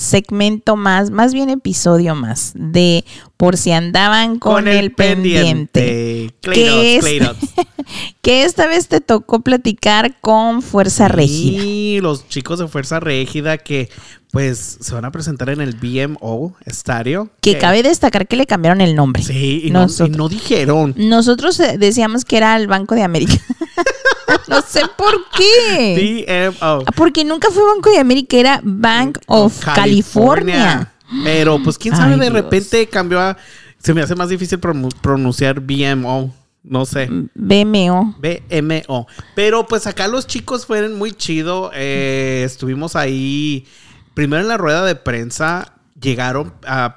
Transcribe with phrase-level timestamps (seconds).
[0.00, 3.04] segmento más, más bien episodio más de
[3.36, 6.34] por si andaban con, el, pendiente.
[6.40, 7.00] que,
[8.22, 11.62] que esta vez te tocó platicar con Fuerza Régida.
[11.62, 13.90] Y los chicos de Fuerza Régida que
[14.30, 17.30] pues se van a presentar en el BMO Estadio.
[17.40, 19.22] Que cabe destacar que le cambiaron el nombre.
[19.22, 20.94] Sí, y no, y no dijeron.
[20.96, 23.34] Nosotros eh, decíamos que era el Banco de América.
[24.48, 26.26] no sé por qué.
[26.26, 26.84] BMO.
[26.96, 30.92] Porque nunca fue Banco de América, era Bank of California.
[31.24, 33.36] Pero pues quién sabe, de repente cambió a...
[33.78, 36.34] Se me hace más difícil pronunciar BMO.
[36.62, 37.08] No sé.
[37.34, 38.16] BMO.
[38.18, 39.06] BMO.
[39.34, 41.70] Pero pues acá los chicos fueron muy chido.
[41.74, 43.66] Eh, estuvimos ahí
[44.14, 46.96] primero en la rueda de prensa llegaron a,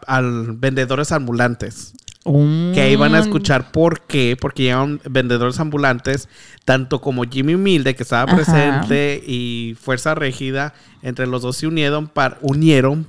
[0.56, 1.94] vendedores ambulantes.
[2.26, 6.30] Que iban a escuchar por qué, porque llegaron vendedores ambulantes,
[6.64, 12.08] tanto como Jimmy Milde, que estaba presente, y Fuerza Régida, entre los dos se unieron,
[12.08, 13.06] para, unieron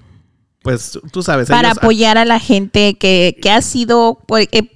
[0.65, 1.49] pues tú sabes.
[1.51, 4.71] Para apoyar a la gente que, que ha sido, pues, eh,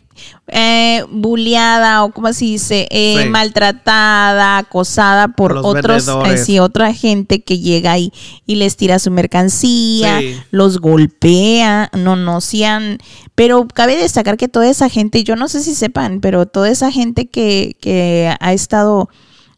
[0.51, 7.59] eh, bulleada o como se dice, eh, maltratada, acosada por otros, eh, otra gente que
[7.59, 8.13] llega ahí
[8.47, 12.99] y les tira su mercancía, los golpea, no, no sean,
[13.35, 16.91] pero cabe destacar que toda esa gente, yo no sé si sepan, pero toda esa
[16.91, 19.11] gente que, que ha estado,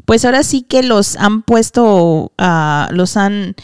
[0.04, 3.54] pues ahora sí que los han puesto, uh, los han...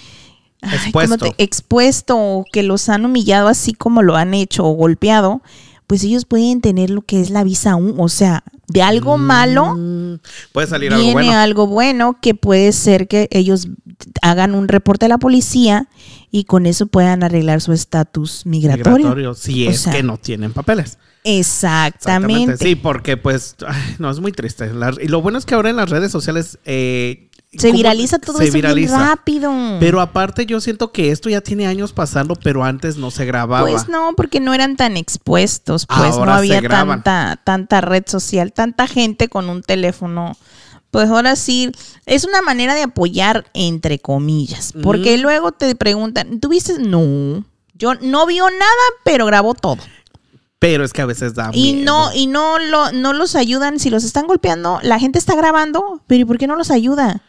[0.62, 1.34] Expuesto.
[1.38, 5.42] expuesto, que los han humillado así como lo han hecho o golpeado,
[5.86, 9.74] pues ellos pueden tener lo que es la visa aún, o sea, de algo malo
[9.76, 10.18] mm,
[10.52, 11.32] puede salir algo bueno.
[11.32, 13.68] algo bueno que puede ser que ellos
[14.22, 15.88] hagan un reporte a la policía
[16.30, 19.34] y con eso puedan arreglar su estatus migratorio.
[19.34, 20.98] si es que no tienen papeles.
[21.24, 22.56] Exactamente.
[22.56, 23.56] Sí, porque pues
[23.98, 24.70] no es muy triste.
[25.00, 28.58] y lo bueno es que ahora en las redes sociales eh, se viraliza todo eso
[28.88, 29.52] rápido.
[29.80, 33.68] Pero aparte yo siento que esto ya tiene años pasando, pero antes no se grababa.
[33.68, 38.86] Pues no, porque no eran tan expuestos, pues no había tanta, tanta red social, tanta
[38.86, 40.36] gente con un teléfono.
[40.90, 41.72] Pues ahora sí,
[42.06, 46.78] es una manera de apoyar entre comillas, porque luego te preguntan, ¿tuviste?
[46.78, 49.78] No, yo no vio nada, pero grabó todo.
[50.58, 53.78] Pero es que a veces da Y no, y no lo, no los ayudan.
[53.78, 57.22] Si los están golpeando, la gente está grabando, pero ¿y por qué no los ayuda?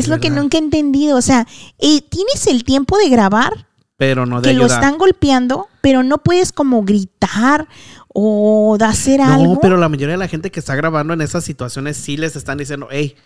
[0.00, 1.16] Es lo que nunca he entendido.
[1.16, 1.46] O sea,
[1.78, 3.66] eh, tienes el tiempo de grabar,
[3.96, 7.68] pero no de que lo están golpeando, pero no puedes como gritar
[8.08, 9.54] o de hacer algo.
[9.54, 12.36] No, pero la mayoría de la gente que está grabando en esas situaciones sí les
[12.36, 13.16] están diciendo, hey,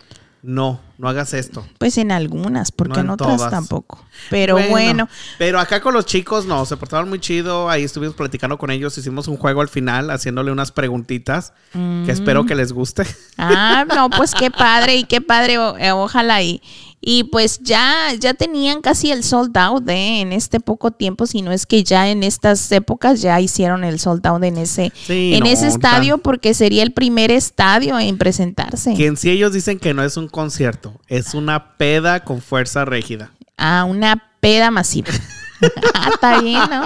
[0.43, 1.65] no, no hagas esto.
[1.77, 4.05] Pues en algunas, porque en, otras tampoco.
[4.29, 7.69] Pero bueno, Pero acá con los chicos, no, se portaron muy chido.
[7.69, 8.97] Ahí estuvimos platicando con ellos.
[8.97, 12.47] Hicimos un juego al final, haciéndole unas preguntitas que espero mm.
[12.47, 13.05] que les guste.
[13.37, 15.55] Ah, no, pues qué padre y qué padre.
[15.79, 16.61] Eh, ojalá y,
[16.99, 20.21] y pues ya, ya tenían casi el sold out ¿eh?
[20.21, 23.99] en este poco tiempo, si no es que ya en estas épocas ya hicieron el
[23.99, 28.93] sold out en ese, en ese estadio, porque sería el primer estadio en presentarse.
[28.95, 32.83] Que en sí ellos dicen que no es un concierto, es una peda con fuerza
[32.83, 33.31] rígida.
[33.57, 35.09] Ah, una peda masiva.
[35.93, 36.83] Ah, está bien, ¿no?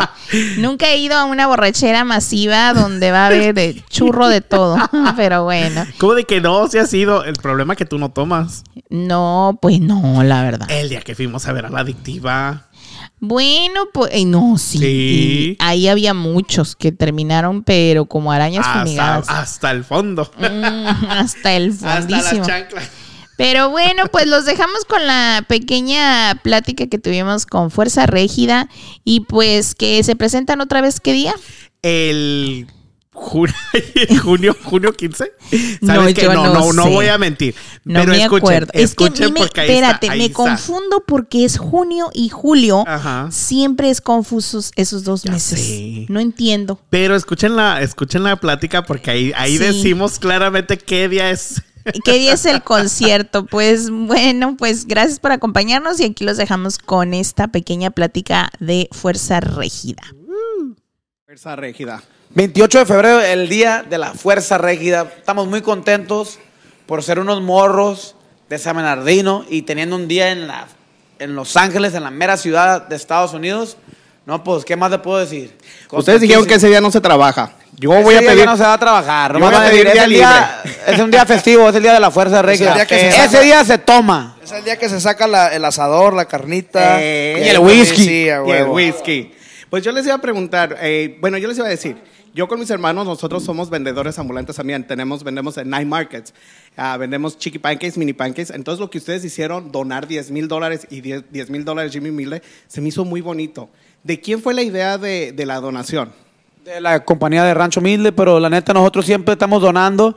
[0.58, 4.78] Nunca he ido a una borrachera masiva donde va a haber de churro de todo,
[5.18, 5.86] pero bueno.
[5.98, 6.68] ¿Cómo de que no?
[6.68, 8.64] Si ha sido el problema que tú no tomas.
[8.90, 10.70] No, pues no, la verdad.
[10.72, 12.68] El día que fuimos a ver a la adictiva.
[13.20, 15.56] Bueno, pues eh, no, sí.
[15.60, 19.30] Ahí había muchos que terminaron, pero como arañas fumigadas.
[19.30, 20.32] Hasta el fondo.
[20.40, 22.18] Mm, hasta el fondísimo.
[22.18, 22.90] Hasta las chanclas.
[23.38, 28.70] Pero bueno, pues los dejamos con la pequeña plática que tuvimos con Fuerza Régida
[29.04, 31.34] y pues que se presentan otra vez, ¿qué día?
[31.82, 32.68] El
[34.22, 35.32] junio, junio 15.
[35.86, 37.56] ¿Sabes no, no, no, no, voy a mentir.
[37.84, 38.72] No pero me escuchen, acuerdo.
[38.74, 42.84] Escuchen es que, porque espérate, me confundo porque es junio y julio.
[43.30, 46.10] Siempre es confusos esos dos meses.
[46.10, 46.80] No entiendo.
[46.90, 51.62] Pero escuchen la, escuchen la plática porque ahí, ahí decimos claramente qué día es.
[52.04, 53.46] ¿Qué día es el concierto?
[53.46, 58.88] Pues bueno, pues gracias por acompañarnos y aquí los dejamos con esta pequeña plática de
[58.92, 60.04] Fuerza Régida.
[61.26, 62.04] Fuerza Régida.
[62.34, 65.12] 28 de febrero, el día de la Fuerza Régida.
[65.18, 66.40] Estamos muy contentos
[66.86, 68.16] por ser unos morros
[68.50, 70.68] de San Bernardino y teniendo un día en, la,
[71.20, 73.78] en Los Ángeles, en la mera ciudad de Estados Unidos.
[74.26, 75.58] No, pues, ¿qué más te puedo decir?
[75.92, 77.54] Ustedes dijeron que ese día no se trabaja.
[77.82, 78.46] Yo voy a pedir.
[78.46, 79.40] no se va a trabajar.
[79.40, 82.44] No a pedir es, día es un día festivo, es el día de la fuerza
[82.44, 82.76] regia.
[82.76, 84.38] Ese día se toma.
[84.44, 87.02] Es el día que se saca el asador, la carnita.
[87.02, 88.04] Eh, y el whisky.
[88.04, 89.32] y el whisky.
[89.72, 91.98] Pues yo les iba a preguntar, eh, bueno, yo les iba a decir,
[92.36, 94.86] yo con mis hermanos, nosotros somos vendedores ambulantes también.
[94.86, 96.36] Tenemos, vendemos en Night Markets.
[96.78, 98.54] Uh, vendemos chiqui pancakes, mini pancakes.
[98.54, 102.44] Entonces, lo que ustedes hicieron, donar 10 mil dólares y 10 mil dólares Jimmy Mille,
[102.68, 103.70] se me hizo muy bonito.
[104.04, 106.14] ¿De quién fue la idea de, de, la donación?
[106.64, 110.16] De la compañía de Rancho Mille, pero la neta, nosotros siempre estamos donando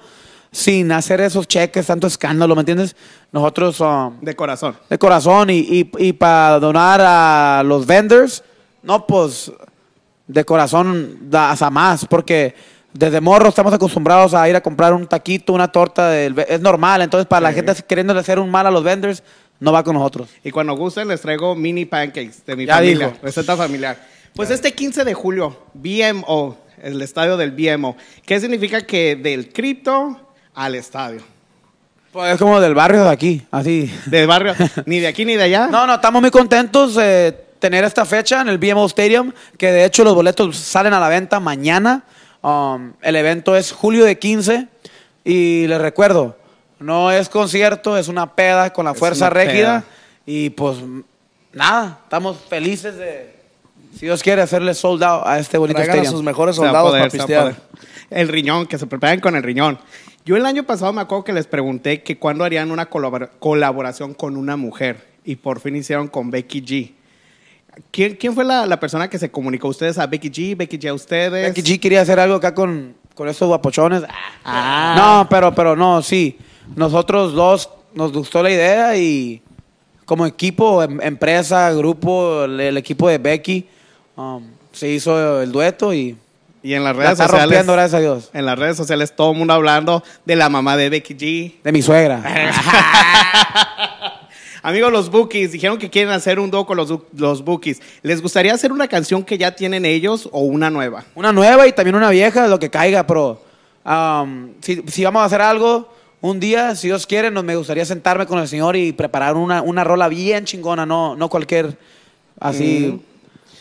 [0.52, 2.94] sin hacer esos cheques, tanto escándalo, ¿me entiendes?
[3.32, 3.80] Nosotros...
[3.80, 4.76] Um, de corazón.
[4.90, 8.44] De corazón y, y, y para donar a los vendors,
[8.82, 9.50] no, pues
[10.26, 12.54] de corazón hasta más, porque
[12.92, 17.26] desde morro estamos acostumbrados a ir a comprar un taquito, una torta, es normal, entonces
[17.26, 19.22] para la gente queriendo hacer un mal a los vendors,
[19.60, 20.28] no va con nosotros.
[20.44, 24.13] Y cuando gusten les traigo mini pancakes de mi familia, receta familiar.
[24.34, 27.96] Pues este 15 de julio, BMO, el estadio del BMO,
[28.26, 31.20] ¿qué significa que del cripto al estadio?
[32.10, 33.94] Pues es como del barrio de aquí, así.
[34.06, 34.56] ¿Del barrio?
[34.86, 35.68] ¿Ni de aquí ni de allá?
[35.68, 36.98] No, no, estamos muy contentos.
[37.00, 40.98] Eh, tener esta fecha en el BMO Stadium, que de hecho los boletos salen a
[40.98, 42.02] la venta mañana.
[42.42, 44.66] Um, el evento es julio de 15
[45.22, 46.36] y les recuerdo,
[46.80, 49.84] no es concierto, es una peda con la fuerza rígida
[50.26, 50.78] y pues
[51.52, 53.43] nada, estamos felices de,
[53.94, 57.08] si Dios quiere, hacerle sold out a este bonito Traigan a sus mejores soldados para
[57.08, 57.56] pistear.
[58.10, 59.78] El riñón, que se preparen con el riñón.
[60.24, 64.36] Yo el año pasado me acuerdo que les pregunté que cuándo harían una colaboración con
[64.36, 66.92] una mujer y por fin hicieron con Becky G.
[67.90, 69.68] ¿Quién, quién fue la, la, persona que se comunicó?
[69.68, 70.56] ¿Ustedes a Becky G?
[70.56, 71.54] ¿Becky G a ustedes?
[71.54, 74.02] Becky G quería hacer algo acá con, con estos guapochones.
[74.44, 74.94] Ah.
[74.96, 76.38] No, pero, pero no, sí.
[76.76, 79.42] Nosotros dos nos gustó la idea y
[80.04, 83.66] como equipo, em, empresa, grupo, el, equipo de Becky,
[84.16, 86.16] um, se hizo el dueto y...
[86.62, 87.44] Y en las redes está sociales.
[87.44, 88.30] rompiendo, gracias a Dios.
[88.32, 91.62] En las redes sociales todo el mundo hablando de la mamá de Becky G.
[91.62, 92.22] De mi suegra.
[94.64, 97.82] Amigos, los Bookies dijeron que quieren hacer un dúo con los, los Bookies.
[98.00, 101.04] ¿Les gustaría hacer una canción que ya tienen ellos o una nueva?
[101.14, 103.42] Una nueva y también una vieja, lo que caiga, pero
[103.84, 108.24] um, si, vamos a hacer algo, un día, si Dios quiere, nos, me gustaría sentarme
[108.24, 111.76] con el Señor y preparar una, una rola bien chingona, no, no cualquier
[112.40, 112.94] así.
[112.94, 113.13] Mm.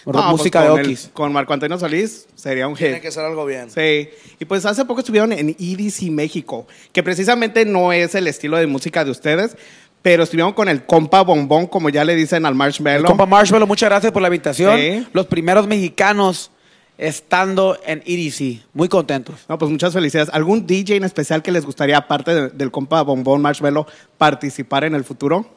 [0.03, 1.09] Pues música de Okis.
[1.13, 2.87] con Marco Antonio Solís sería un hit.
[2.87, 3.69] Tiene que ser algo bien.
[3.69, 4.09] Sí.
[4.39, 8.67] Y pues hace poco estuvieron en EDC México, que precisamente no es el estilo de
[8.67, 9.55] música de ustedes,
[10.01, 12.99] pero estuvimos con el compa bombón, como ya le dicen al Marshmallow.
[12.99, 15.07] El compa Marshmallow, muchas gracias por la invitación.
[15.13, 16.51] Los primeros mexicanos
[16.97, 18.65] estando en EDC.
[18.73, 19.45] Muy contentos.
[19.47, 20.29] No, pues muchas felicidades.
[20.33, 23.85] ¿Algún DJ en especial que les gustaría, aparte del compa bombón Marshmallow,
[24.17, 25.47] participar en el futuro?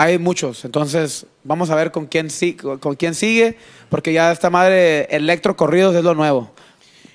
[0.00, 2.28] Hay muchos, entonces vamos a ver con quién,
[2.78, 3.58] con quién sigue,
[3.88, 6.52] porque ya esta madre electro corridos es lo nuevo.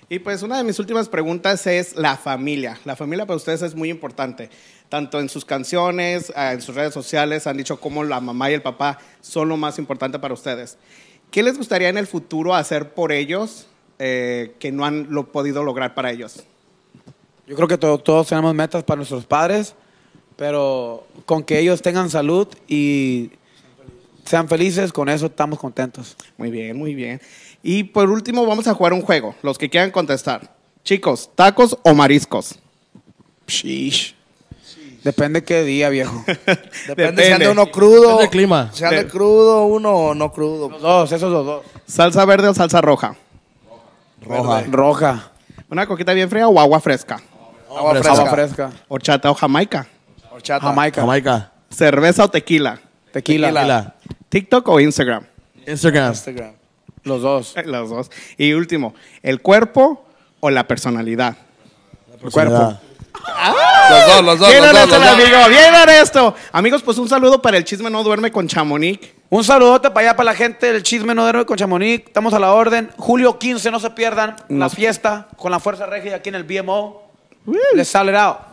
[0.10, 2.78] Y pues una de mis últimas preguntas es la familia.
[2.84, 4.50] La familia para ustedes es muy importante
[4.90, 8.54] tanto en sus canciones, ah, en sus redes sociales, han dicho cómo la mamá y
[8.54, 10.78] el papá son lo más importante para ustedes.
[11.32, 13.66] ¿Qué les gustaría en el futuro hacer por ellos
[13.98, 16.44] eh, que no han lo podido lograr para ellos?
[17.48, 19.74] Yo creo que todos tenemos metas para nuestros padres,
[20.36, 23.32] pero con que ellos tengan salud y
[24.26, 26.16] sean felices, con eso estamos contentos.
[26.38, 27.22] Muy bien, muy bien.
[27.62, 30.54] Y por último vamos a jugar un juego, los que quieran contestar.
[30.84, 32.60] Chicos, ¿tacos o mariscos?
[35.04, 36.24] Depende qué día, viejo.
[36.88, 38.12] Depende, si anda uno crudo.
[38.12, 38.70] Depende clima.
[38.74, 40.70] Si anda crudo uno o no crudo.
[40.70, 41.66] Los dos, esos los dos.
[41.86, 43.16] ¿Salsa verde o salsa roja?
[44.22, 44.64] Roja.
[44.70, 45.32] Roja.
[45.70, 47.22] ¿Una coquita bien fría o agua fresca?
[47.70, 48.12] Agua fresca.
[48.12, 48.72] Agua fresca.
[48.88, 49.88] ¿Horchata o jamaica?
[50.34, 50.66] Horchata.
[50.66, 51.02] Jamaica.
[51.02, 51.52] Jamaica.
[51.70, 52.80] ¿Cerveza o tequila?
[53.12, 53.54] Tequila.
[53.54, 53.96] tequila.
[54.30, 55.24] ¿TikTok o Instagram?
[55.68, 56.10] Instagram.
[56.10, 56.54] Instagram.
[57.04, 57.54] Los dos.
[57.66, 58.12] Los dos.
[58.38, 60.04] Y último, ¿el cuerpo
[60.40, 61.38] o la personalidad?
[62.24, 62.80] El cuerpo.
[63.90, 64.50] Los dos, los dos.
[64.50, 65.38] Bien los dos, amigo.
[65.50, 66.34] Bien esto.
[66.52, 69.08] Amigos, pues un saludo para el Chisme No Duerme con Chamonix.
[69.30, 72.08] Un saludote para allá para la gente del Chisme No Duerme con Chamonix.
[72.08, 72.90] Estamos a la orden.
[72.98, 77.04] Julio 15, no se pierdan la fiesta con la Fuerza Regia aquí en el BMO.
[77.76, 78.53] Les sale out.